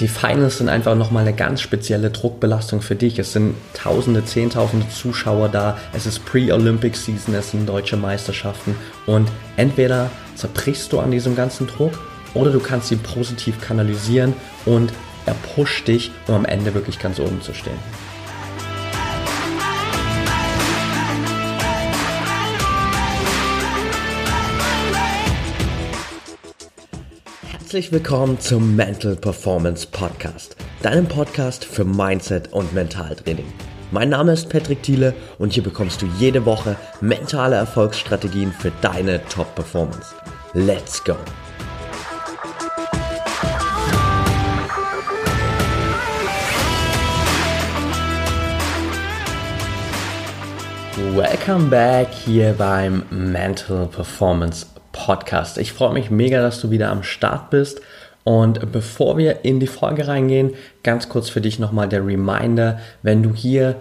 [0.00, 3.18] die Finals sind einfach nochmal eine ganz spezielle Druckbelastung für dich.
[3.18, 5.78] Es sind Tausende, Zehntausende Zuschauer da.
[5.92, 8.74] Es ist Pre-Olympic Season, es sind deutsche Meisterschaften.
[9.06, 11.92] Und entweder zerbrichst du an diesem ganzen Druck
[12.32, 14.32] oder du kannst ihn positiv kanalisieren
[14.64, 14.90] und
[15.26, 17.78] er pusht dich, um am Ende wirklich ganz oben zu stehen.
[27.70, 33.44] Herzlich willkommen zum Mental Performance Podcast, deinem Podcast für Mindset und Mentaltraining.
[33.92, 39.24] Mein Name ist Patrick Thiele und hier bekommst du jede Woche mentale Erfolgsstrategien für deine
[39.26, 40.16] Top-Performance.
[40.52, 41.14] Let's go!
[51.14, 54.66] Welcome back hier beim Mental Performance
[55.10, 55.58] Podcast.
[55.58, 57.80] Ich freue mich mega, dass du wieder am Start bist.
[58.22, 60.52] Und bevor wir in die Folge reingehen,
[60.84, 63.74] ganz kurz für dich nochmal der Reminder, wenn du hier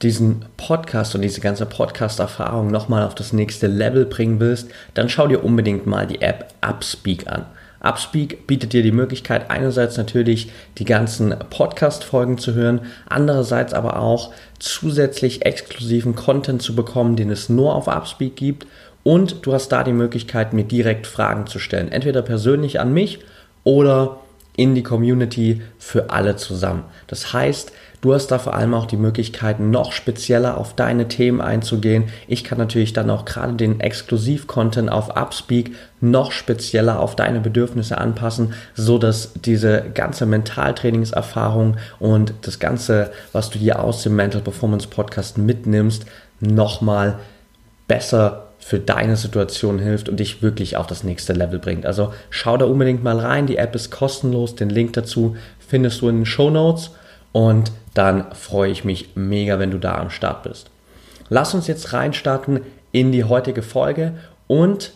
[0.00, 5.26] diesen Podcast und diese ganze Podcast-Erfahrung nochmal auf das nächste Level bringen willst, dann schau
[5.26, 7.46] dir unbedingt mal die App Upspeak an.
[7.80, 14.32] Upspeak bietet dir die Möglichkeit, einerseits natürlich die ganzen Podcast-Folgen zu hören, andererseits aber auch
[14.60, 18.68] zusätzlich exklusiven Content zu bekommen, den es nur auf Upspeak gibt
[19.06, 21.92] und du hast da die Möglichkeit, mir direkt Fragen zu stellen.
[21.92, 23.20] Entweder persönlich an mich
[23.62, 24.18] oder
[24.56, 26.82] in die Community für alle zusammen.
[27.06, 31.40] Das heißt, du hast da vor allem auch die Möglichkeit, noch spezieller auf deine Themen
[31.40, 32.06] einzugehen.
[32.26, 37.98] Ich kann natürlich dann auch gerade den Exklusiv-Content auf Upspeak noch spezieller auf deine Bedürfnisse
[37.98, 44.40] anpassen, so dass diese ganze Mentaltrainingserfahrung und das Ganze, was du hier aus dem Mental
[44.40, 46.06] Performance Podcast mitnimmst,
[46.40, 47.20] nochmal
[47.86, 51.86] besser für deine Situation hilft und dich wirklich auf das nächste Level bringt.
[51.86, 53.46] Also schau da unbedingt mal rein.
[53.46, 54.56] Die App ist kostenlos.
[54.56, 56.90] Den Link dazu findest du in den Show Notes
[57.30, 60.68] und dann freue ich mich mega, wenn du da am Start bist.
[61.28, 64.14] Lass uns jetzt reinstarten in die heutige Folge
[64.48, 64.90] und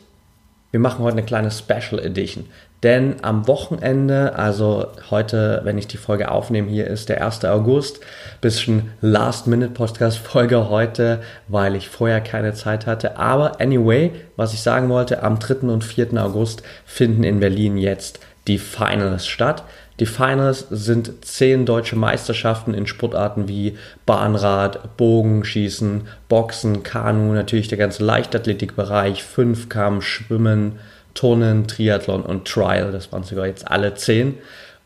[0.73, 2.47] wir machen heute eine kleine Special Edition.
[2.83, 7.45] Denn am Wochenende, also heute, wenn ich die Folge aufnehme, hier ist der 1.
[7.45, 8.01] August,
[8.41, 13.19] bisschen Last-Minute-Podcast-Folge heute, weil ich vorher keine Zeit hatte.
[13.19, 15.67] Aber anyway, was ich sagen wollte, am 3.
[15.69, 16.15] und 4.
[16.15, 19.65] August finden in Berlin jetzt die Finals statt.
[20.01, 23.77] Die Finals sind zehn deutsche Meisterschaften in Sportarten wie
[24.07, 30.79] Bahnrad, Bogenschießen, Boxen, Kanu, natürlich der ganze Leichtathletikbereich, Fünfkampf, Schwimmen,
[31.15, 32.93] Turnen, Triathlon und Trial.
[32.93, 34.35] Das waren sogar jetzt alle zehn.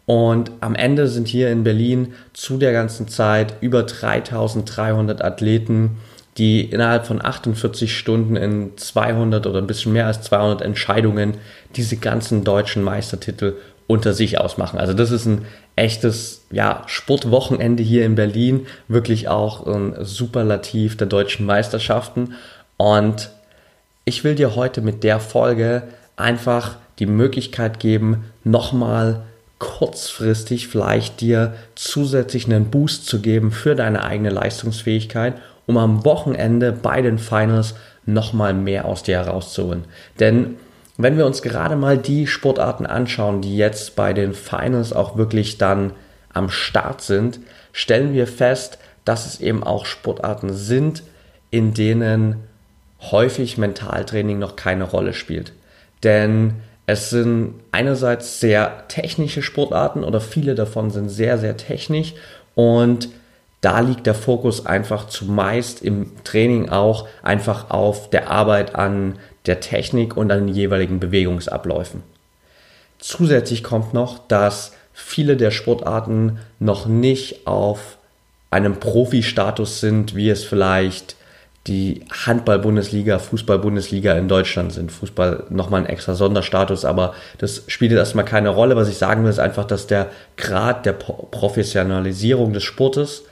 [0.07, 5.99] Und am Ende sind hier in Berlin zu der ganzen Zeit über 3300 Athleten,
[6.37, 11.39] die innerhalb von 48 Stunden in 200 oder ein bisschen mehr als 200 Entscheidungen
[11.77, 13.55] diese ganzen deutschen Meistertitel
[13.87, 14.79] unter sich ausmachen.
[14.79, 15.47] Also das ist ein
[15.77, 22.35] echtes ja, Sportwochenende hier in Berlin, wirklich auch ein Superlativ der deutschen Meisterschaften.
[22.77, 23.31] Und
[24.05, 25.85] ich will dir heute mit der Folge
[26.17, 29.23] einfach die Möglichkeit geben, nochmal
[29.59, 35.35] kurzfristig vielleicht dir zusätzlich einen Boost zu geben für deine eigene Leistungsfähigkeit,
[35.67, 39.85] um am Wochenende bei den Finals nochmal mehr aus dir herauszuholen.
[40.21, 40.57] Denn
[40.97, 45.59] wenn wir uns gerade mal die Sportarten anschauen, die jetzt bei den Finals auch wirklich
[45.59, 45.93] dann
[46.33, 47.41] am Start sind,
[47.73, 51.03] stellen wir fest, dass es eben auch Sportarten sind,
[51.51, 52.37] in denen
[53.01, 55.53] häufig Mentaltraining noch keine Rolle spielt.
[56.05, 56.55] Denn
[56.87, 62.15] es sind einerseits sehr technische Sportarten oder viele davon sind sehr, sehr technisch
[62.55, 63.09] und
[63.63, 69.61] da liegt der Fokus einfach zumeist im Training auch einfach auf der Arbeit an der
[69.61, 72.03] Technik und an den jeweiligen Bewegungsabläufen.
[72.99, 77.97] Zusätzlich kommt noch, dass viele der Sportarten noch nicht auf
[78.51, 81.17] einem Profi-Status sind, wie es vielleicht
[81.67, 84.93] die Handball-Bundesliga, Fußball-Bundesliga in Deutschland sind.
[84.93, 88.77] Fußball nochmal ein extra Sonderstatus, aber das spielt jetzt erstmal keine Rolle.
[88.77, 93.23] Was ich sagen will, ist einfach, dass der Grad der Professionalisierung des Sportes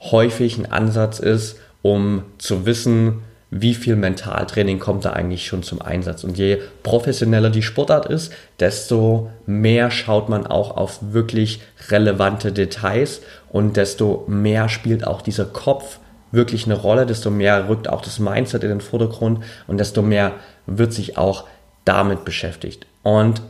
[0.00, 3.22] häufig ein Ansatz ist, um zu wissen,
[3.56, 6.24] wie viel Mentaltraining kommt da eigentlich schon zum Einsatz.
[6.24, 13.22] Und je professioneller die Sportart ist, desto mehr schaut man auch auf wirklich relevante Details
[13.50, 16.00] und desto mehr spielt auch dieser Kopf
[16.34, 20.32] wirklich eine Rolle, desto mehr rückt auch das Mindset in den Vordergrund und desto mehr
[20.66, 21.44] wird sich auch
[21.84, 22.86] damit beschäftigt.
[23.02, 23.42] Und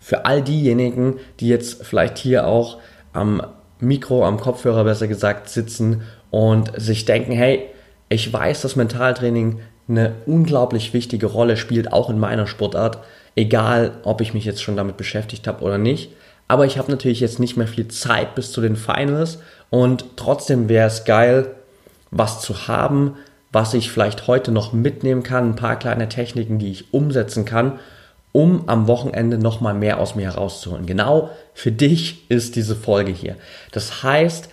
[0.00, 2.78] für all diejenigen, die jetzt vielleicht hier auch
[3.12, 3.42] am
[3.78, 7.66] Mikro, am Kopfhörer besser gesagt sitzen und sich denken, hey,
[8.08, 12.98] ich weiß, dass Mentaltraining eine unglaublich wichtige Rolle spielt, auch in meiner Sportart,
[13.34, 16.10] egal ob ich mich jetzt schon damit beschäftigt habe oder nicht.
[16.52, 19.38] aber ich habe natürlich jetzt nicht mehr viel Zeit bis zu den Finals
[19.70, 21.54] und trotzdem wäre es geil,
[22.12, 23.16] was zu haben,
[23.50, 27.80] was ich vielleicht heute noch mitnehmen kann, ein paar kleine Techniken, die ich umsetzen kann,
[28.30, 30.86] um am Wochenende nochmal mehr aus mir herauszuholen.
[30.86, 33.36] Genau für dich ist diese Folge hier.
[33.72, 34.48] Das heißt,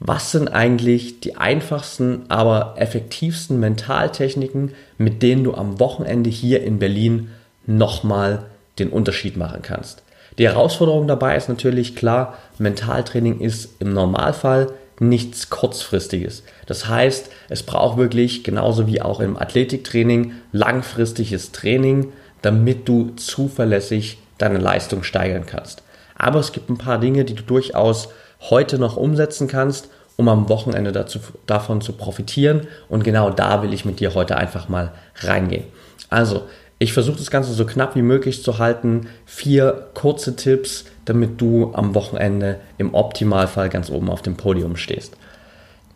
[0.00, 6.78] was sind eigentlich die einfachsten, aber effektivsten Mentaltechniken, mit denen du am Wochenende hier in
[6.78, 7.30] Berlin
[7.66, 8.44] nochmal
[8.78, 10.04] den Unterschied machen kannst?
[10.38, 14.68] Die Herausforderung dabei ist natürlich klar, Mentaltraining ist im Normalfall
[15.00, 16.42] nichts kurzfristiges.
[16.66, 22.12] Das heißt, es braucht wirklich genauso wie auch im Athletiktraining langfristiges Training,
[22.42, 25.82] damit du zuverlässig deine Leistung steigern kannst.
[26.16, 28.08] Aber es gibt ein paar Dinge, die du durchaus
[28.40, 32.66] heute noch umsetzen kannst, um am Wochenende dazu, davon zu profitieren.
[32.88, 35.64] Und genau da will ich mit dir heute einfach mal reingehen.
[36.10, 36.42] Also,
[36.80, 39.08] ich versuche das Ganze so knapp wie möglich zu halten.
[39.26, 45.16] Vier kurze Tipps, damit du am Wochenende im Optimalfall ganz oben auf dem Podium stehst.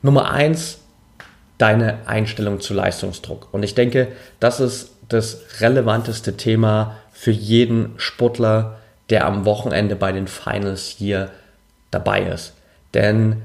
[0.01, 0.79] Nummer eins,
[1.59, 3.49] deine Einstellung zu Leistungsdruck.
[3.53, 4.09] Und ich denke,
[4.41, 8.79] das ist das relevanteste Thema für jeden Sportler,
[9.11, 11.31] der am Wochenende bei den Finals hier
[11.91, 12.55] dabei ist.
[12.95, 13.43] Denn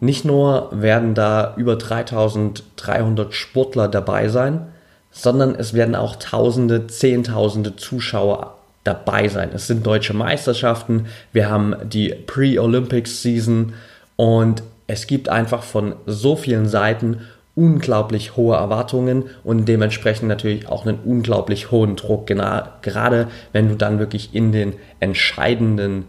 [0.00, 4.72] nicht nur werden da über 3300 Sportler dabei sein,
[5.12, 9.50] sondern es werden auch Tausende, Zehntausende Zuschauer dabei sein.
[9.54, 13.74] Es sind deutsche Meisterschaften, wir haben die Pre-Olympics-Season
[14.16, 17.20] und es gibt einfach von so vielen Seiten
[17.54, 23.98] unglaublich hohe Erwartungen und dementsprechend natürlich auch einen unglaublich hohen Druck, gerade wenn du dann
[23.98, 26.04] wirklich in den entscheidenden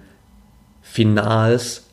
[0.82, 1.88] Finals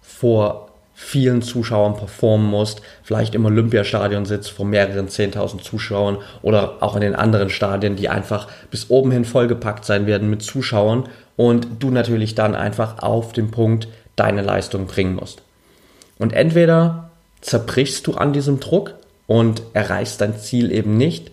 [0.00, 0.67] vor
[1.00, 7.02] vielen Zuschauern performen musst, vielleicht im Olympiastadion sitzt vor mehreren 10.000 Zuschauern oder auch in
[7.02, 11.90] den anderen Stadien, die einfach bis oben hin vollgepackt sein werden mit Zuschauern und du
[11.90, 13.86] natürlich dann einfach auf den Punkt
[14.16, 15.42] deine Leistung bringen musst.
[16.18, 17.12] Und entweder
[17.42, 18.94] zerbrichst du an diesem Druck
[19.28, 21.30] und erreichst dein Ziel eben nicht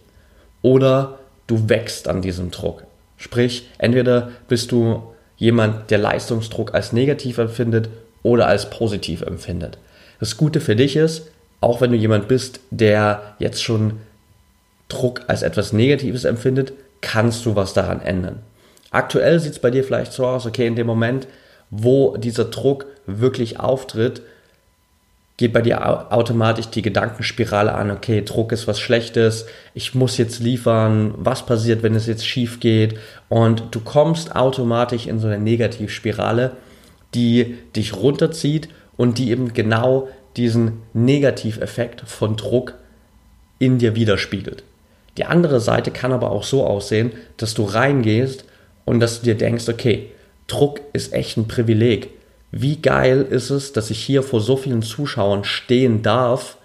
[0.61, 1.17] oder
[1.47, 2.83] du wächst an diesem Druck.
[3.17, 5.01] Sprich, entweder bist du
[5.37, 7.89] jemand, der Leistungsdruck als negativ empfindet
[8.25, 9.77] oder als positiv empfindet.
[10.19, 11.29] Das Gute für dich ist,
[11.61, 13.99] auch wenn du jemand bist, der jetzt schon
[14.89, 18.39] Druck als etwas Negatives empfindet, kannst du was daran ändern.
[18.89, 21.27] Aktuell sieht es bei dir vielleicht so aus, okay, in dem Moment,
[21.69, 24.23] wo dieser Druck wirklich auftritt,
[25.37, 29.45] geht bei dir automatisch die Gedankenspirale an, okay, Druck ist was Schlechtes,
[29.75, 32.97] ich muss jetzt liefern, was passiert, wenn es jetzt schief geht
[33.29, 36.53] und du kommst automatisch in so eine Negativspirale,
[37.15, 40.07] die dich runterzieht und die eben genau
[40.37, 42.75] diesen Negativeffekt von Druck
[43.57, 44.63] in dir widerspiegelt.
[45.17, 48.45] Die andere Seite kann aber auch so aussehen, dass du reingehst
[48.83, 50.11] und dass du dir denkst, okay,
[50.47, 52.09] Druck ist echt ein Privileg
[52.57, 56.55] wie geil ist es, dass ich hier vor so vielen Zuschauern stehen darf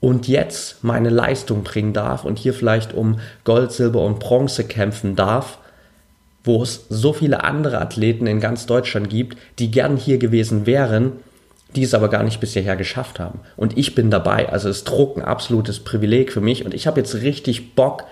[0.00, 5.16] und jetzt meine Leistung bringen darf und hier vielleicht um Gold, Silber und Bronze kämpfen
[5.16, 5.58] darf,
[6.48, 11.12] wo es so viele andere Athleten in ganz Deutschland gibt, die gern hier gewesen wären,
[11.76, 13.40] die es aber gar nicht bis hierher geschafft haben.
[13.58, 14.48] Und ich bin dabei.
[14.48, 18.04] Also es Druck ein absolutes Privileg für mich und ich habe jetzt richtig Bock,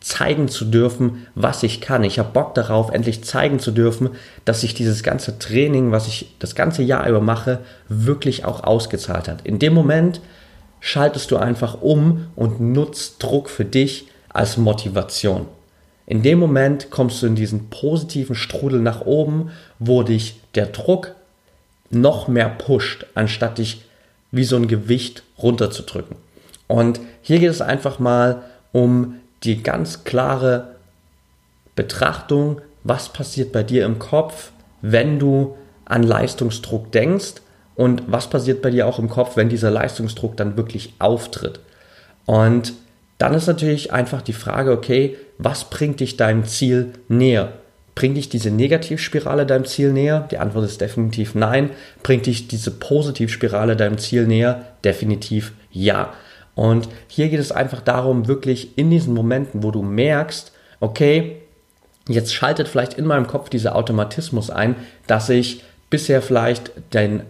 [0.00, 2.02] zeigen zu dürfen, was ich kann.
[2.02, 4.10] Ich habe Bock darauf, endlich zeigen zu dürfen,
[4.44, 9.28] dass sich dieses ganze Training, was ich das ganze Jahr über mache, wirklich auch ausgezahlt
[9.28, 9.46] hat.
[9.46, 10.20] In dem Moment
[10.80, 15.46] schaltest du einfach um und nutzt Druck für dich als Motivation.
[16.06, 21.14] In dem Moment kommst du in diesen positiven Strudel nach oben, wo dich der Druck
[21.90, 23.82] noch mehr pusht, anstatt dich
[24.30, 26.16] wie so ein Gewicht runterzudrücken.
[26.68, 30.76] Und hier geht es einfach mal um die ganz klare
[31.74, 37.34] Betrachtung, was passiert bei dir im Kopf, wenn du an Leistungsdruck denkst
[37.74, 41.60] und was passiert bei dir auch im Kopf, wenn dieser Leistungsdruck dann wirklich auftritt.
[42.24, 42.74] Und
[43.18, 47.52] dann ist natürlich einfach die Frage, okay, was bringt dich deinem Ziel näher?
[47.94, 50.28] Bringt dich diese Negativspirale deinem Ziel näher?
[50.30, 51.70] Die Antwort ist definitiv nein.
[52.02, 54.66] Bringt dich diese Positivspirale deinem Ziel näher?
[54.84, 56.12] Definitiv ja.
[56.54, 61.36] Und hier geht es einfach darum, wirklich in diesen Momenten, wo du merkst, okay,
[62.08, 64.76] jetzt schaltet vielleicht in meinem Kopf dieser Automatismus ein,
[65.06, 67.22] dass ich bisher vielleicht den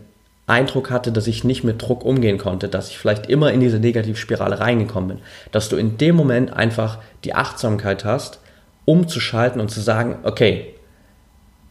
[0.46, 3.80] Eindruck hatte, dass ich nicht mit Druck umgehen konnte, dass ich vielleicht immer in diese
[3.80, 5.18] Negativspirale reingekommen bin,
[5.50, 8.38] dass du in dem Moment einfach die Achtsamkeit hast,
[8.84, 10.74] umzuschalten und zu sagen, okay,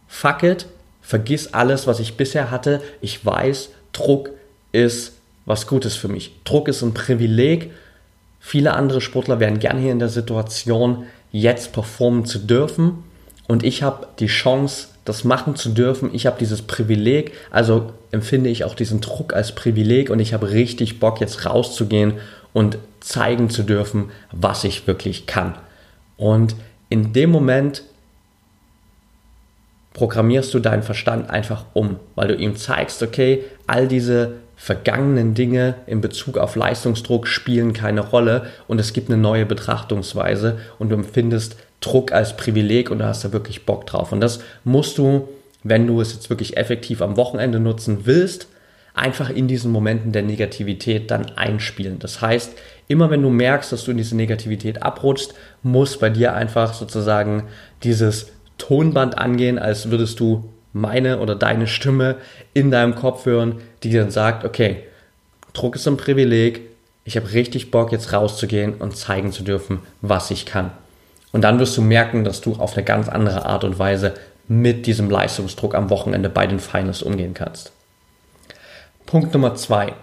[0.06, 0.66] fuck it,
[1.00, 4.30] vergiss alles, was ich bisher hatte, ich weiß, Druck
[4.72, 5.12] ist
[5.46, 6.32] was Gutes für mich.
[6.44, 7.72] Druck ist ein Privileg.
[8.40, 13.04] Viele andere Sportler wären gern hier in der Situation, jetzt performen zu dürfen.
[13.48, 16.10] Und ich habe die Chance, das machen zu dürfen.
[16.12, 20.50] Ich habe dieses Privileg, also empfinde ich auch diesen Druck als Privileg und ich habe
[20.50, 22.14] richtig Bock, jetzt rauszugehen
[22.52, 25.54] und zeigen zu dürfen, was ich wirklich kann.
[26.16, 26.56] Und
[26.88, 27.84] in dem Moment
[29.94, 35.74] programmierst du deinen Verstand einfach um, weil du ihm zeigst, okay, all diese vergangenen Dinge
[35.86, 40.96] in Bezug auf Leistungsdruck spielen keine Rolle und es gibt eine neue Betrachtungsweise und du
[40.96, 44.12] empfindest Druck als Privileg und da hast du wirklich Bock drauf.
[44.12, 45.28] Und das musst du,
[45.62, 48.48] wenn du es jetzt wirklich effektiv am Wochenende nutzen willst,
[48.94, 51.98] einfach in diesen Momenten der Negativität dann einspielen.
[51.98, 52.52] Das heißt,
[52.88, 57.44] immer wenn du merkst, dass du in diese Negativität abrutschst, muss bei dir einfach sozusagen
[57.82, 58.28] dieses
[58.58, 62.16] Tonband angehen, als würdest du meine oder deine Stimme
[62.54, 64.84] in deinem Kopf hören, die dann sagt, okay,
[65.52, 66.62] Druck ist ein Privileg,
[67.04, 70.70] ich habe richtig Bock jetzt rauszugehen und zeigen zu dürfen, was ich kann.
[71.32, 74.14] Und dann wirst du merken, dass du auf eine ganz andere Art und Weise
[74.48, 77.72] mit diesem Leistungsdruck am Wochenende bei den Finals umgehen kannst.
[79.04, 79.94] Punkt Nummer zwei.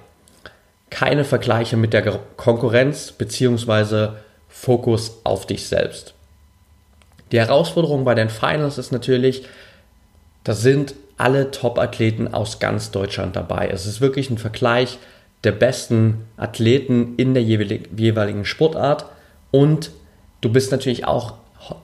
[0.90, 4.10] Keine Vergleiche mit der Konkurrenz bzw.
[4.48, 6.14] Fokus auf dich selbst.
[7.32, 9.46] Die Herausforderung bei den Finals ist natürlich,
[10.44, 13.70] da sind alle Top-Athleten aus ganz Deutschland dabei.
[13.70, 15.00] Es ist wirklich ein Vergleich
[15.44, 19.06] der besten Athleten in der jeweiligen Sportart
[19.52, 19.92] und
[20.44, 21.36] du bist natürlich auch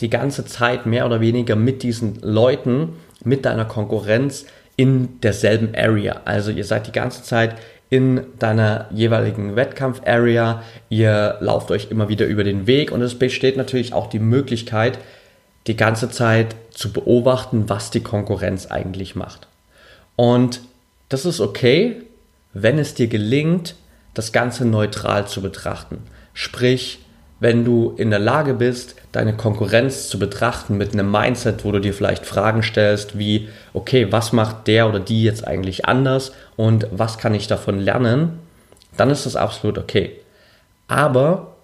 [0.02, 6.22] die ganze Zeit mehr oder weniger mit diesen Leuten, mit deiner Konkurrenz in derselben Area.
[6.26, 7.56] Also ihr seid die ganze Zeit
[7.90, 13.58] in deiner jeweiligen Wettkampf-Area, ihr lauft euch immer wieder über den Weg und es besteht
[13.58, 15.00] natürlich auch die Möglichkeit,
[15.66, 19.48] die ganze Zeit zu beobachten, was die Konkurrenz eigentlich macht.
[20.16, 20.62] Und
[21.08, 22.04] das ist okay,
[22.54, 23.76] wenn es dir gelingt,
[24.14, 26.04] das Ganze neutral zu betrachten.
[26.34, 27.00] Sprich,
[27.40, 31.80] wenn du in der Lage bist, deine Konkurrenz zu betrachten mit einem Mindset, wo du
[31.80, 36.88] dir vielleicht Fragen stellst wie, okay, was macht der oder die jetzt eigentlich anders und
[36.92, 38.40] was kann ich davon lernen,
[38.98, 40.12] dann ist das absolut okay.
[40.88, 41.56] Aber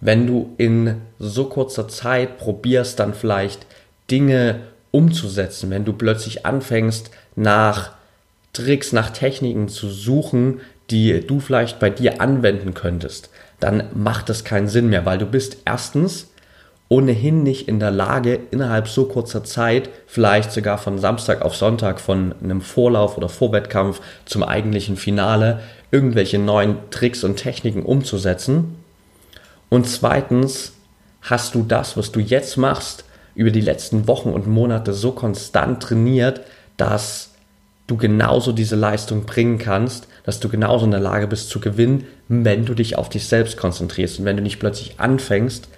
[0.00, 3.66] wenn du in so kurzer Zeit probierst, dann vielleicht
[4.10, 7.92] Dinge umzusetzen, wenn du plötzlich anfängst, nach
[8.52, 14.44] Tricks, nach Techniken zu suchen, die du vielleicht bei dir anwenden könntest, dann macht das
[14.44, 16.28] keinen Sinn mehr, weil du bist erstens
[16.88, 22.00] ohnehin nicht in der Lage, innerhalb so kurzer Zeit, vielleicht sogar von Samstag auf Sonntag,
[22.00, 25.60] von einem Vorlauf oder Vorwettkampf zum eigentlichen Finale,
[25.92, 28.74] irgendwelche neuen Tricks und Techniken umzusetzen.
[29.68, 30.72] Und zweitens
[31.22, 33.04] hast du das, was du jetzt machst,
[33.36, 36.40] über die letzten Wochen und Monate so konstant trainiert,
[36.76, 37.30] dass
[37.86, 42.06] du genauso diese Leistung bringen kannst, dass du genauso in der Lage bist zu gewinnen,
[42.28, 45.68] wenn du dich auf dich selbst konzentrierst und wenn du nicht plötzlich anfängst,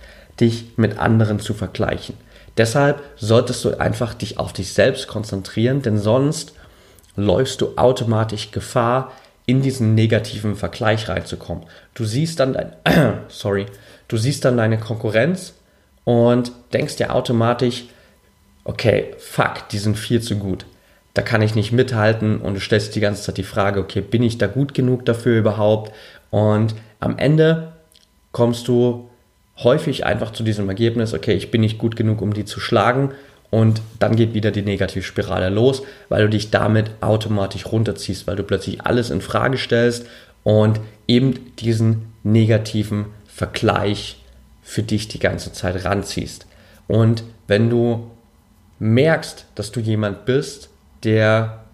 [0.40, 2.16] dich mit anderen zu vergleichen.
[2.56, 6.52] Deshalb solltest du einfach dich auf dich selbst konzentrieren, denn sonst
[7.16, 9.12] läufst du automatisch Gefahr,
[9.44, 11.64] in diesen negativen Vergleich reinzukommen.
[11.94, 12.72] Du siehst dann dein,
[13.28, 13.66] sorry,
[14.08, 15.54] du siehst dann deine Konkurrenz
[16.04, 17.84] und denkst dir automatisch,
[18.64, 20.64] okay, fuck, die sind viel zu gut.
[21.14, 24.22] Da kann ich nicht mithalten und du stellst die ganze Zeit die Frage, okay, bin
[24.22, 25.92] ich da gut genug dafür überhaupt?
[26.30, 27.72] Und am Ende
[28.32, 29.10] kommst du
[29.58, 33.12] häufig einfach zu diesem Ergebnis, okay, ich bin nicht gut genug, um die zu schlagen.
[33.50, 38.44] Und dann geht wieder die Negativspirale los, weil du dich damit automatisch runterziehst, weil du
[38.44, 40.06] plötzlich alles in Frage stellst
[40.42, 44.22] und eben diesen negativen Vergleich
[44.62, 46.46] für dich die ganze Zeit ranziehst.
[46.88, 48.10] Und wenn du
[48.78, 50.70] merkst, dass du jemand bist,
[51.04, 51.64] der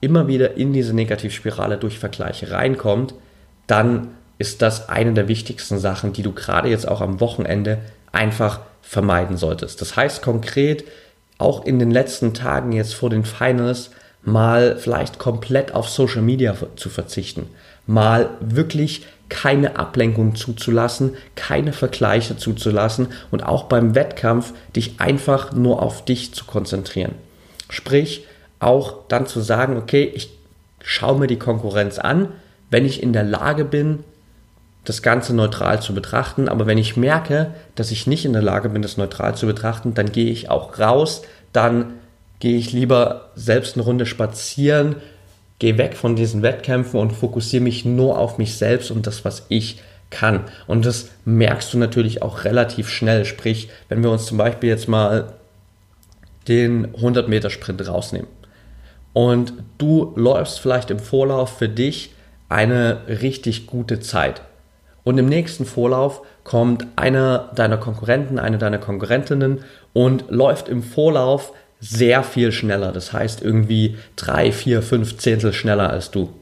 [0.00, 3.14] immer wieder in diese Negativspirale durch Vergleiche reinkommt,
[3.66, 4.08] dann
[4.38, 7.78] ist das eine der wichtigsten Sachen, die du gerade jetzt auch am Wochenende
[8.10, 9.80] einfach vermeiden solltest.
[9.80, 10.84] Das heißt konkret,
[11.38, 13.90] auch in den letzten Tagen jetzt vor den Finals
[14.24, 17.46] mal vielleicht komplett auf Social Media zu verzichten,
[17.86, 25.80] mal wirklich keine Ablenkung zuzulassen, keine Vergleiche zuzulassen und auch beim Wettkampf dich einfach nur
[25.82, 27.14] auf dich zu konzentrieren.
[27.70, 28.26] Sprich,
[28.62, 30.30] auch dann zu sagen, okay, ich
[30.82, 32.28] schaue mir die Konkurrenz an,
[32.70, 34.00] wenn ich in der Lage bin,
[34.84, 36.48] das Ganze neutral zu betrachten.
[36.48, 39.94] Aber wenn ich merke, dass ich nicht in der Lage bin, das neutral zu betrachten,
[39.94, 41.94] dann gehe ich auch raus, dann
[42.40, 44.96] gehe ich lieber selbst eine Runde spazieren,
[45.58, 49.46] gehe weg von diesen Wettkämpfen und fokussiere mich nur auf mich selbst und das, was
[49.48, 50.40] ich kann.
[50.66, 53.24] Und das merkst du natürlich auch relativ schnell.
[53.24, 55.34] Sprich, wenn wir uns zum Beispiel jetzt mal
[56.48, 58.28] den 100 Meter Sprint rausnehmen
[59.12, 62.14] und du läufst vielleicht im Vorlauf für dich
[62.48, 64.42] eine richtig gute Zeit
[65.04, 71.52] und im nächsten Vorlauf kommt einer deiner Konkurrenten, eine deiner Konkurrentinnen und läuft im Vorlauf
[71.80, 72.92] sehr viel schneller.
[72.92, 76.32] Das heißt irgendwie drei, vier, fünf Zehntel schneller als du.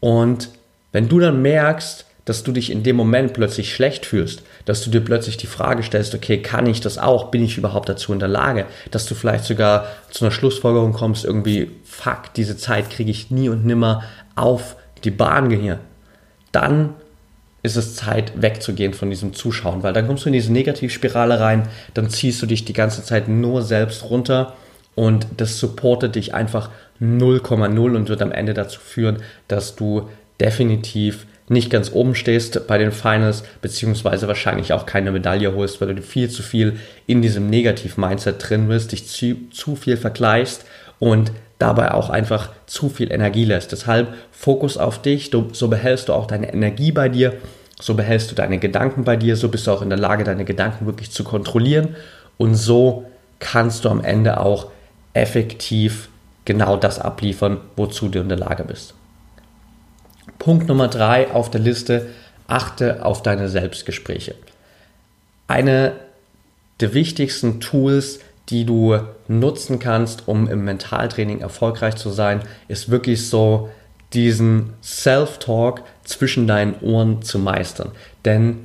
[0.00, 0.48] Und
[0.92, 4.90] wenn du dann merkst, dass du dich in dem Moment plötzlich schlecht fühlst, dass du
[4.90, 7.30] dir plötzlich die Frage stellst, okay, kann ich das auch?
[7.30, 8.66] Bin ich überhaupt dazu in der Lage?
[8.90, 13.48] Dass du vielleicht sogar zu einer Schlussfolgerung kommst, irgendwie, fuck, diese Zeit kriege ich nie
[13.48, 14.04] und nimmer
[14.36, 15.80] auf die Bahn hier.
[16.52, 16.94] Dann
[17.62, 21.68] ist es Zeit wegzugehen von diesem Zuschauen, weil dann kommst du in diese Negativspirale rein,
[21.94, 24.54] dann ziehst du dich die ganze Zeit nur selbst runter
[24.94, 30.08] und das supportet dich einfach 0,0 und wird am Ende dazu führen, dass du
[30.40, 35.94] definitiv nicht ganz oben stehst bei den Finals, beziehungsweise wahrscheinlich auch keine Medaille holst, weil
[35.94, 40.64] du viel zu viel in diesem Negativ-Mindset drin bist, dich zu, zu viel vergleichst
[40.98, 43.72] und dabei auch einfach zu viel Energie lässt.
[43.72, 47.34] Deshalb Fokus auf dich, du, so behältst du auch deine Energie bei dir,
[47.80, 50.44] so behältst du deine Gedanken bei dir, so bist du auch in der Lage, deine
[50.44, 51.96] Gedanken wirklich zu kontrollieren
[52.38, 53.06] und so
[53.38, 54.70] kannst du am Ende auch
[55.14, 56.08] effektiv
[56.44, 58.94] genau das abliefern, wozu du in der Lage bist.
[60.38, 62.08] Punkt Nummer drei auf der Liste,
[62.46, 64.34] achte auf deine Selbstgespräche.
[65.48, 65.92] Eine
[66.80, 68.98] der wichtigsten Tools, die du
[69.28, 73.70] nutzen kannst, um im Mentaltraining erfolgreich zu sein, ist wirklich so
[74.12, 77.92] diesen Self-Talk zwischen deinen Ohren zu meistern.
[78.24, 78.58] Denn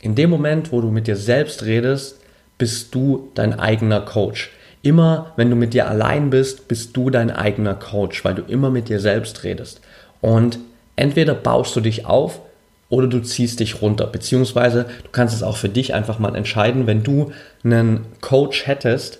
[0.00, 2.20] in dem Moment, wo du mit dir selbst redest,
[2.58, 4.52] bist du dein eigener Coach.
[4.82, 8.70] Immer wenn du mit dir allein bist, bist du dein eigener Coach, weil du immer
[8.70, 9.80] mit dir selbst redest.
[10.20, 10.58] Und
[10.96, 12.40] entweder baust du dich auf
[12.88, 14.06] oder du ziehst dich runter.
[14.06, 17.32] Beziehungsweise du kannst es auch für dich einfach mal entscheiden, wenn du
[17.64, 19.18] einen Coach hättest,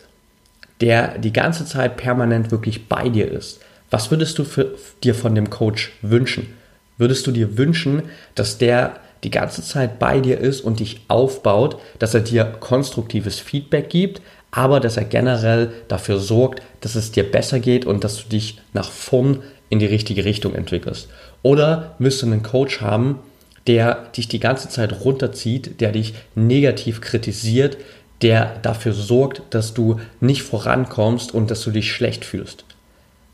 [0.81, 3.61] der die ganze Zeit permanent wirklich bei dir ist.
[3.91, 6.55] Was würdest du für, dir von dem Coach wünschen?
[6.99, 8.03] Würdest du dir wünschen,
[8.35, 13.41] dass der die ganze Zeit bei dir ist und dich aufbaut, dass er dir konstruktives
[13.41, 14.21] Feedback gibt,
[14.51, 18.61] aber dass er generell dafür sorgt, dass es dir besser geht und dass du dich
[18.73, 21.09] nach vorn in die richtige Richtung entwickelst.
[21.47, 23.21] Oder müsst du einen Coach haben,
[23.69, 27.77] der dich die ganze Zeit runterzieht, der dich negativ kritisiert,
[28.21, 32.65] der dafür sorgt, dass du nicht vorankommst und dass du dich schlecht fühlst.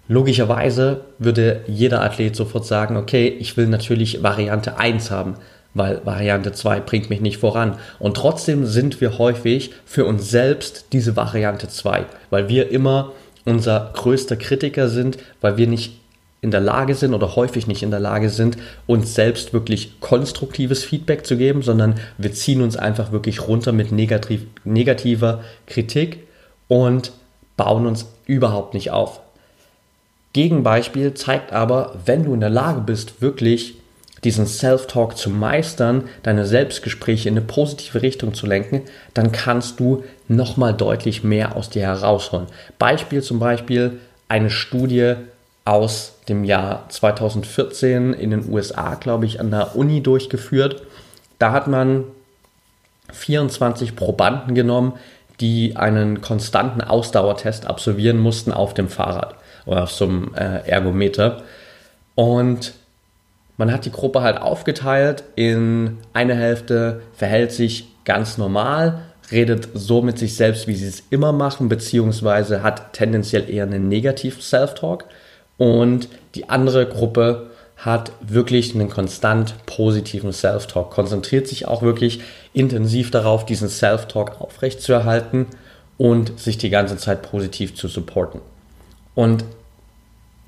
[0.09, 5.37] Logischerweise würde jeder Athlet sofort sagen, okay, ich will natürlich Variante 1 haben,
[5.73, 7.79] weil Variante 2 bringt mich nicht voran.
[7.99, 13.13] Und trotzdem sind wir häufig für uns selbst diese Variante 2, weil wir immer
[13.47, 16.02] unser größter Kritiker sind, weil wir nicht
[16.43, 20.85] in der Lage sind oder häufig nicht in der Lage sind, uns selbst wirklich konstruktives
[20.85, 26.19] Feedback zu geben, sondern wir ziehen uns einfach wirklich runter mit negativ, negativer Kritik
[26.67, 27.13] und
[27.57, 29.21] bauen uns überhaupt nicht auf.
[30.33, 33.77] Gegenbeispiel zeigt aber, wenn du in der Lage bist, wirklich
[34.25, 38.83] diesen Self-Talk zu meistern, deine Selbstgespräche in eine positive Richtung zu lenken,
[39.15, 42.47] dann kannst du nochmal deutlich mehr aus dir herausholen.
[42.79, 45.15] Beispiel zum Beispiel eine Studie
[45.65, 50.83] aus dem Jahr 2014 in den USA, glaube ich, an der Uni durchgeführt.
[51.39, 52.05] Da hat man
[53.13, 54.95] 24 Probanden genommen,
[55.41, 59.35] die einen konstanten Ausdauertest absolvieren mussten auf dem Fahrrad
[59.67, 61.43] oder auf so einem äh, Ergometer.
[62.15, 62.75] Und
[63.57, 70.03] man hat die Gruppe halt aufgeteilt in eine Hälfte verhält sich ganz normal, redet so
[70.03, 75.05] mit sich selbst, wie sie es immer machen, beziehungsweise hat tendenziell eher einen negativen Self-Talk.
[75.59, 82.21] Und die andere Gruppe hat wirklich einen konstant positiven Self-Talk, konzentriert sich auch wirklich
[82.53, 85.47] intensiv darauf, diesen Self-Talk aufrechtzuerhalten
[85.99, 88.41] und sich die ganze Zeit positiv zu supporten.
[89.15, 89.45] Und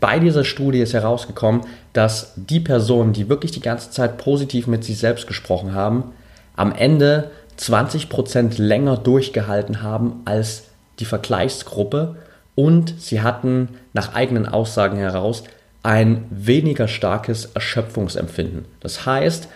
[0.01, 1.63] bei dieser Studie ist herausgekommen,
[1.93, 6.13] dass die Personen, die wirklich die ganze Zeit positiv mit sich selbst gesprochen haben,
[6.57, 10.65] am Ende 20% länger durchgehalten haben als
[10.99, 12.17] die Vergleichsgruppe
[12.55, 15.45] und sie hatten nach eigenen Aussagen heraus
[15.83, 18.65] ein weniger starkes Erschöpfungsempfinden.
[18.81, 19.49] Das heißt,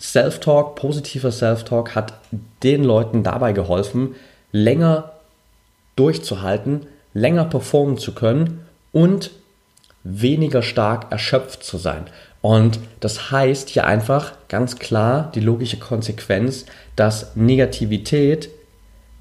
[0.00, 2.14] Self-Talk, positiver Self-Talk hat
[2.62, 4.14] den Leuten dabei geholfen,
[4.52, 5.12] länger
[5.96, 9.30] durchzuhalten, länger performen zu können und
[10.02, 12.06] weniger stark erschöpft zu sein.
[12.40, 16.64] Und das heißt hier einfach ganz klar die logische Konsequenz,
[16.96, 18.48] dass Negativität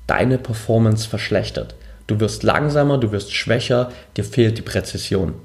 [0.08, 1.76] deine Performance verschlechtert.
[2.10, 5.36] Du wirst langsamer, du wirst schwächer, dir fehlt die Präzision.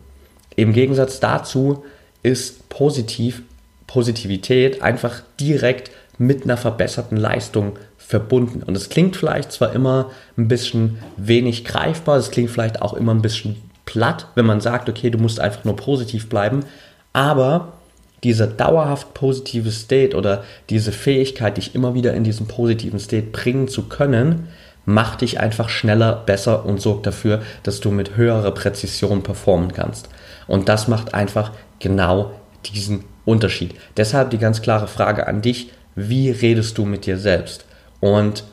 [0.56, 1.84] Im Gegensatz dazu
[2.22, 3.42] ist positiv,
[3.86, 8.62] Positivität einfach direkt mit einer verbesserten Leistung verbunden.
[8.62, 13.12] Und es klingt vielleicht zwar immer ein bisschen wenig greifbar, es klingt vielleicht auch immer
[13.12, 16.64] ein bisschen platt, wenn man sagt, okay, du musst einfach nur positiv bleiben,
[17.12, 17.74] aber
[18.22, 23.68] dieser dauerhaft positive State oder diese Fähigkeit, dich immer wieder in diesen positiven State bringen
[23.68, 24.48] zu können,
[24.86, 30.08] macht dich einfach schneller, besser und sorgt dafür, dass du mit höherer Präzision performen kannst.
[30.46, 32.32] Und das macht einfach genau
[32.66, 33.74] diesen Unterschied.
[33.96, 37.64] Deshalb die ganz klare Frage an dich, wie redest du mit dir selbst?
[38.00, 38.44] Und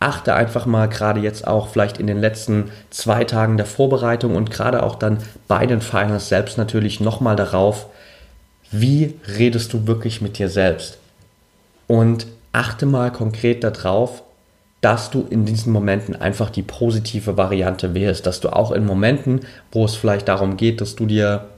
[0.00, 4.50] achte einfach mal gerade jetzt auch vielleicht in den letzten zwei Tagen der Vorbereitung und
[4.50, 7.86] gerade auch dann bei den Finals selbst natürlich nochmal darauf,
[8.72, 10.98] wie redest du wirklich mit dir selbst?
[11.86, 14.22] Und achte mal konkret darauf,
[14.80, 19.40] dass du in diesen Momenten einfach die positive Variante wählst, dass du auch in Momenten,
[19.72, 21.48] wo es vielleicht darum geht, dass du dir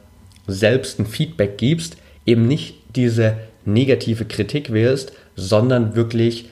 [0.46, 6.48] selbst ein Feedback gibst, eben nicht diese negative Kritik wählst, sondern wirklich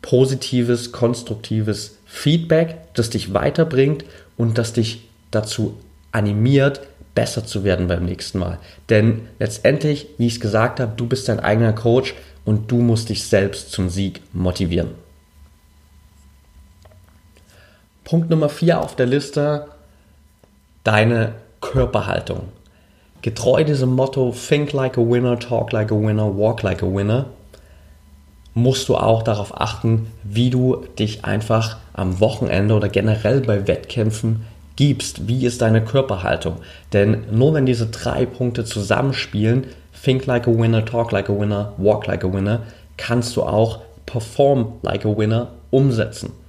[0.00, 4.04] positives, konstruktives Feedback, das dich weiterbringt
[4.36, 5.76] und das dich dazu
[6.12, 6.82] animiert,
[7.14, 8.58] besser zu werden beim nächsten Mal.
[8.88, 13.08] Denn letztendlich, wie ich es gesagt habe, du bist dein eigener Coach und du musst
[13.08, 15.01] dich selbst zum Sieg motivieren.
[18.04, 19.66] Punkt Nummer 4 auf der Liste,
[20.82, 22.48] deine Körperhaltung.
[23.22, 27.26] Getreu diesem Motto Think like a winner, talk like a winner, walk like a winner,
[28.54, 34.44] musst du auch darauf achten, wie du dich einfach am Wochenende oder generell bei Wettkämpfen
[34.74, 35.28] gibst.
[35.28, 36.56] Wie ist deine Körperhaltung?
[36.92, 39.68] Denn nur wenn diese drei Punkte zusammenspielen,
[40.04, 42.62] think like a winner, talk like a winner, walk like a winner,
[42.96, 46.41] kannst du auch perform like a winner umsetzen.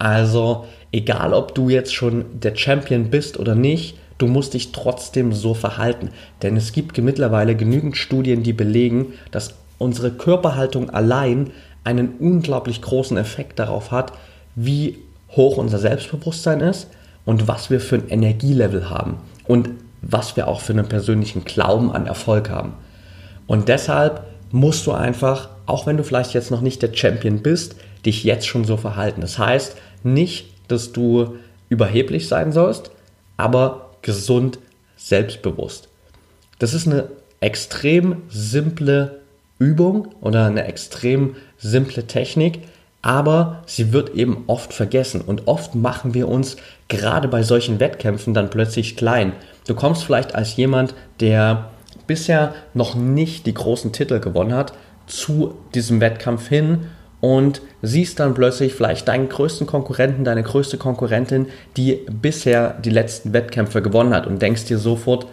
[0.00, 5.34] Also egal, ob du jetzt schon der Champion bist oder nicht, du musst dich trotzdem
[5.34, 6.08] so verhalten.
[6.42, 11.50] Denn es gibt mittlerweile genügend Studien, die belegen, dass unsere Körperhaltung allein
[11.84, 14.12] einen unglaublich großen Effekt darauf hat,
[14.54, 14.98] wie
[15.32, 16.88] hoch unser Selbstbewusstsein ist
[17.26, 19.68] und was wir für ein Energielevel haben und
[20.00, 22.72] was wir auch für einen persönlichen Glauben an Erfolg haben.
[23.46, 27.76] Und deshalb musst du einfach, auch wenn du vielleicht jetzt noch nicht der Champion bist,
[28.04, 29.20] dich jetzt schon so verhalten.
[29.20, 31.36] Das heißt nicht, dass du
[31.68, 32.90] überheblich sein sollst,
[33.36, 34.58] aber gesund
[34.96, 35.88] selbstbewusst.
[36.58, 37.08] Das ist eine
[37.40, 39.20] extrem simple
[39.58, 42.60] Übung oder eine extrem simple Technik,
[43.02, 46.56] aber sie wird eben oft vergessen und oft machen wir uns
[46.88, 49.32] gerade bei solchen Wettkämpfen dann plötzlich klein.
[49.66, 51.70] Du kommst vielleicht als jemand, der
[52.06, 54.74] bisher noch nicht die großen Titel gewonnen hat,
[55.06, 56.86] zu diesem Wettkampf hin
[57.20, 63.32] und siehst dann plötzlich vielleicht deinen größten Konkurrenten, deine größte Konkurrentin, die bisher die letzten
[63.32, 65.26] Wettkämpfe gewonnen hat und denkst dir sofort,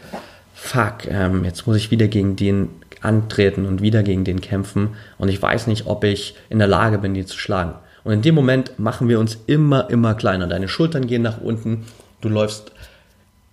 [0.54, 2.70] fuck, ähm, jetzt muss ich wieder gegen den
[3.02, 6.98] antreten und wieder gegen den kämpfen und ich weiß nicht, ob ich in der Lage
[6.98, 7.74] bin, die zu schlagen.
[8.04, 10.48] Und in dem Moment machen wir uns immer, immer kleiner.
[10.48, 11.86] Deine Schultern gehen nach unten,
[12.22, 12.72] du läufst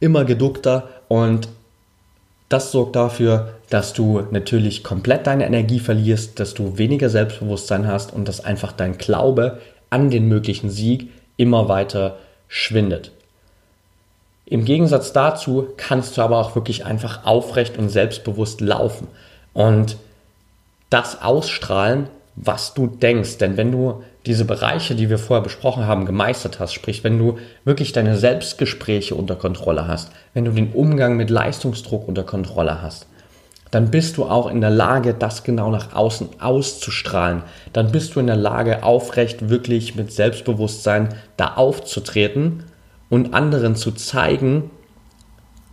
[0.00, 1.48] immer geduckter und
[2.48, 8.12] das sorgt dafür, dass du natürlich komplett deine Energie verlierst, dass du weniger Selbstbewusstsein hast
[8.12, 13.10] und dass einfach dein Glaube an den möglichen Sieg immer weiter schwindet.
[14.46, 19.08] Im Gegensatz dazu kannst du aber auch wirklich einfach aufrecht und selbstbewusst laufen
[19.54, 19.96] und
[20.90, 23.38] das ausstrahlen, was du denkst.
[23.38, 27.38] Denn wenn du diese Bereiche, die wir vorher besprochen haben, gemeistert hast, sprich, wenn du
[27.64, 33.06] wirklich deine Selbstgespräche unter Kontrolle hast, wenn du den Umgang mit Leistungsdruck unter Kontrolle hast,
[33.70, 37.42] dann bist du auch in der Lage, das genau nach außen auszustrahlen.
[37.72, 42.62] Dann bist du in der Lage, aufrecht wirklich mit Selbstbewusstsein da aufzutreten
[43.10, 44.70] und anderen zu zeigen,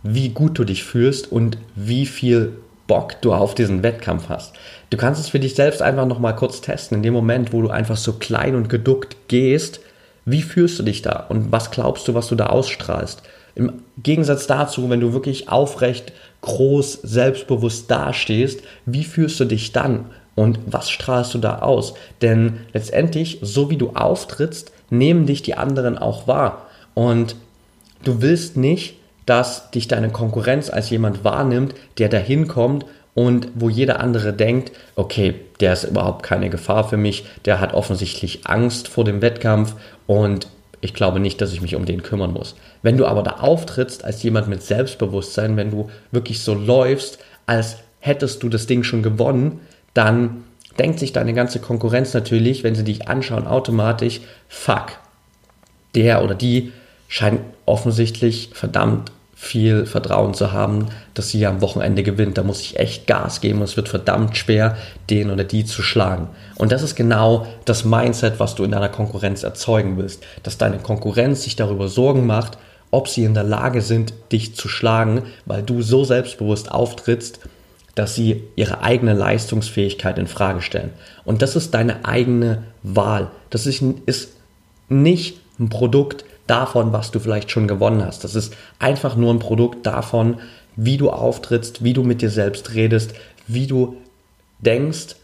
[0.02, 2.56] wie gut du dich fühlst und wie viel
[2.92, 4.52] Bock du auf diesen Wettkampf hast.
[4.90, 7.70] Du kannst es für dich selbst einfach nochmal kurz testen, in dem Moment, wo du
[7.70, 9.80] einfach so klein und geduckt gehst.
[10.26, 13.22] Wie fühlst du dich da und was glaubst du, was du da ausstrahlst?
[13.54, 20.10] Im Gegensatz dazu, wenn du wirklich aufrecht, groß, selbstbewusst dastehst, wie fühlst du dich dann
[20.34, 21.94] und was strahlst du da aus?
[22.20, 26.66] Denn letztendlich, so wie du auftrittst, nehmen dich die anderen auch wahr.
[26.92, 27.36] Und
[28.04, 33.68] du willst nicht, dass dich deine Konkurrenz als jemand wahrnimmt, der dahin kommt und wo
[33.68, 38.88] jeder andere denkt, okay, der ist überhaupt keine Gefahr für mich, der hat offensichtlich Angst
[38.88, 39.74] vor dem Wettkampf
[40.06, 40.48] und
[40.80, 42.56] ich glaube nicht, dass ich mich um den kümmern muss.
[42.82, 47.76] Wenn du aber da auftrittst als jemand mit Selbstbewusstsein, wenn du wirklich so läufst, als
[48.00, 49.60] hättest du das Ding schon gewonnen,
[49.94, 50.44] dann
[50.78, 54.98] denkt sich deine ganze Konkurrenz natürlich, wenn sie dich anschauen, automatisch, fuck,
[55.94, 56.72] der oder die
[57.12, 62.38] scheint offensichtlich verdammt viel Vertrauen zu haben, dass sie am Wochenende gewinnt.
[62.38, 64.78] Da muss ich echt Gas geben und es wird verdammt schwer,
[65.10, 66.28] den oder die zu schlagen.
[66.56, 70.24] Und das ist genau das Mindset, was du in deiner Konkurrenz erzeugen willst.
[70.42, 72.56] Dass deine Konkurrenz sich darüber Sorgen macht,
[72.90, 77.40] ob sie in der Lage sind, dich zu schlagen, weil du so selbstbewusst auftrittst,
[77.94, 80.94] dass sie ihre eigene Leistungsfähigkeit in Frage stellen.
[81.26, 83.30] Und das ist deine eigene Wahl.
[83.50, 84.30] Das ist, ist
[84.88, 88.24] nicht ein Produkt davon, was du vielleicht schon gewonnen hast.
[88.24, 90.38] Das ist einfach nur ein Produkt davon,
[90.76, 93.14] wie du auftrittst, wie du mit dir selbst redest,
[93.46, 93.96] wie du
[94.60, 95.16] denkst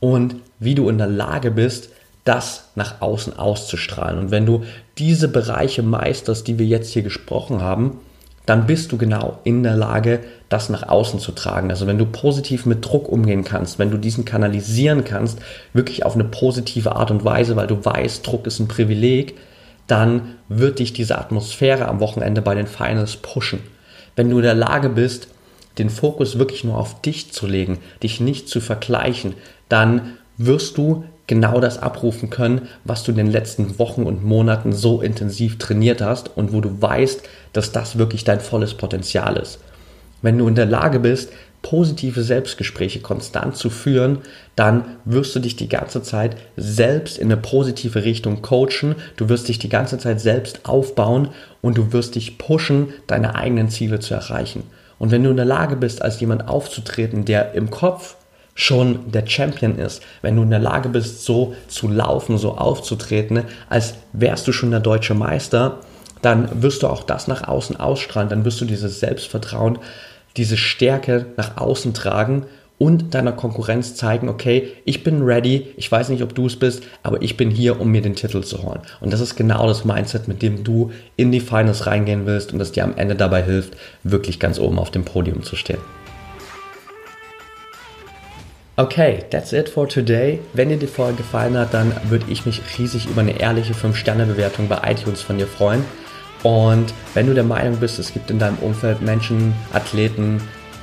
[0.00, 1.90] und wie du in der Lage bist,
[2.24, 4.18] das nach außen auszustrahlen.
[4.18, 4.64] Und wenn du
[4.98, 8.00] diese Bereiche meisterst, die wir jetzt hier gesprochen haben,
[8.46, 11.70] dann bist du genau in der Lage, das nach außen zu tragen.
[11.70, 15.40] Also wenn du positiv mit Druck umgehen kannst, wenn du diesen kanalisieren kannst,
[15.72, 19.34] wirklich auf eine positive Art und Weise, weil du weißt, Druck ist ein Privileg,
[19.86, 23.60] dann wird dich diese Atmosphäre am Wochenende bei den Finals pushen.
[24.16, 25.28] Wenn du in der Lage bist,
[25.78, 29.34] den Fokus wirklich nur auf dich zu legen, dich nicht zu vergleichen,
[29.68, 34.72] dann wirst du genau das abrufen können, was du in den letzten Wochen und Monaten
[34.72, 37.22] so intensiv trainiert hast und wo du weißt,
[37.52, 39.58] dass das wirklich dein volles Potenzial ist.
[40.22, 41.30] Wenn du in der Lage bist,
[41.62, 44.18] positive Selbstgespräche konstant zu führen,
[44.54, 49.48] dann wirst du dich die ganze Zeit selbst in eine positive Richtung coachen, du wirst
[49.48, 51.28] dich die ganze Zeit selbst aufbauen
[51.62, 54.62] und du wirst dich pushen, deine eigenen Ziele zu erreichen.
[54.98, 58.16] Und wenn du in der Lage bist, als jemand aufzutreten, der im Kopf
[58.54, 63.42] schon der Champion ist, wenn du in der Lage bist, so zu laufen, so aufzutreten,
[63.68, 65.80] als wärst du schon der deutsche Meister,
[66.22, 69.78] dann wirst du auch das nach außen ausstrahlen, dann wirst du dieses Selbstvertrauen,
[70.36, 72.46] diese Stärke nach außen tragen
[72.78, 76.82] und deiner Konkurrenz zeigen, okay, ich bin ready, ich weiß nicht, ob du es bist,
[77.02, 78.80] aber ich bin hier, um mir den Titel zu holen.
[79.00, 82.58] Und das ist genau das Mindset, mit dem du in die Finals reingehen willst und
[82.58, 85.80] das dir am Ende dabei hilft, wirklich ganz oben auf dem Podium zu stehen.
[88.78, 90.38] Okay, that's it for today.
[90.52, 94.68] Wenn dir die Folge gefallen hat, dann würde ich mich riesig über eine ehrliche 5-Sterne-Bewertung
[94.68, 95.82] bei iTunes von dir freuen.
[96.46, 100.40] Und wenn du der Meinung bist, es gibt in deinem Umfeld Menschen, Athleten,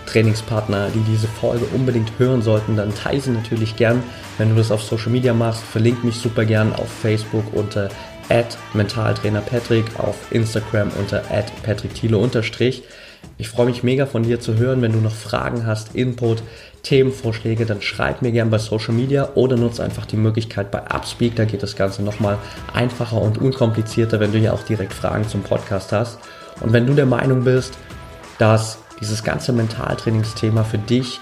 [0.07, 4.03] Trainingspartner, die diese Folge unbedingt hören sollten, dann teile sie natürlich gern.
[4.37, 7.87] Wenn du das auf Social Media machst, verlink mich super gern auf Facebook unter
[8.73, 11.19] mentaltrainerpatrick, auf Instagram unter
[11.63, 12.17] patrickthiele
[13.37, 14.81] Ich freue mich mega von dir zu hören.
[14.81, 16.43] Wenn du noch Fragen hast, Input,
[16.83, 21.35] Themenvorschläge, dann schreib mir gerne bei Social Media oder nutze einfach die Möglichkeit bei Upspeak.
[21.35, 22.37] Da geht das Ganze nochmal
[22.73, 26.19] einfacher und unkomplizierter, wenn du ja auch direkt Fragen zum Podcast hast.
[26.61, 27.77] Und wenn du der Meinung bist,
[28.37, 31.19] dass dieses ganze Mentaltrainingsthema für dich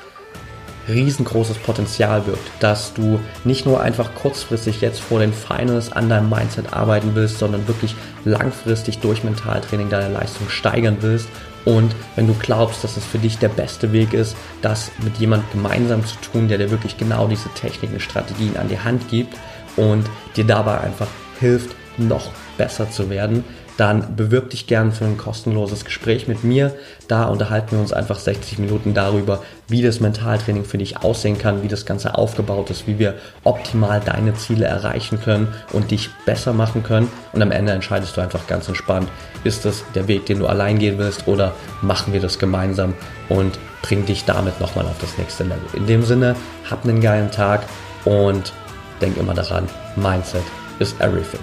[0.89, 6.29] riesengroßes Potenzial birgt, dass du nicht nur einfach kurzfristig jetzt vor den Finals an deinem
[6.29, 7.95] Mindset arbeiten willst, sondern wirklich
[8.25, 11.29] langfristig durch Mentaltraining deine Leistung steigern willst
[11.65, 15.49] und wenn du glaubst, dass es für dich der beste Weg ist, das mit jemand
[15.51, 19.35] gemeinsam zu tun, der dir wirklich genau diese Techniken, Strategien an die Hand gibt
[19.75, 21.07] und dir dabei einfach
[21.39, 23.43] hilft, noch besser zu werden,
[23.81, 26.71] dann bewirb dich gern für ein kostenloses Gespräch mit mir.
[27.07, 31.63] Da unterhalten wir uns einfach 60 Minuten darüber, wie das Mentaltraining für dich aussehen kann,
[31.63, 36.53] wie das Ganze aufgebaut ist, wie wir optimal deine Ziele erreichen können und dich besser
[36.53, 37.07] machen können.
[37.33, 39.09] Und am Ende entscheidest du einfach ganz entspannt,
[39.43, 42.93] ist das der Weg, den du allein gehen willst oder machen wir das gemeinsam
[43.29, 45.65] und bring dich damit nochmal auf das nächste Level.
[45.73, 46.35] In dem Sinne,
[46.69, 47.63] hab einen geilen Tag
[48.05, 48.53] und
[49.01, 50.43] denk immer daran, Mindset
[50.77, 51.41] is everything.